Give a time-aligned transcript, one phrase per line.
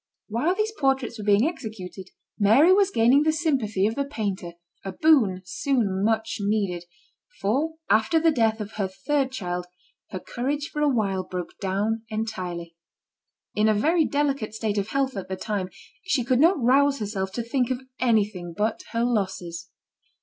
[0.29, 2.09] While these portraits were being executed
[2.39, 6.85] Mary was gaining the sympathy of the painter, a boon soon much needed,
[7.39, 9.67] for after the death of her third child
[10.09, 12.75] her courage for a while broke down entirely.
[13.53, 15.69] In a very delicate state of health at the time,
[16.01, 19.69] she could not rouse herself to think of anything but her losses.